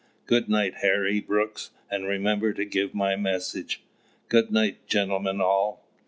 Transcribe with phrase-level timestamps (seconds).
[0.25, 3.83] Good night, Harry Brooks, and remember to give my message!
[4.29, 5.85] Good night, gentlemen all!"